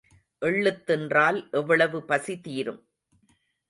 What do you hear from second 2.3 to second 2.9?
தீரும்.